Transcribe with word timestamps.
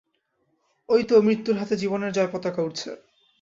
ঐ 0.89 1.07
তো 1.09 1.15
মৃত্যুর 1.21 1.55
হাতে 1.57 1.75
জীবনের 1.77 2.11
জয়পতাকা 2.13 2.61
উড়ছে! 2.63 2.89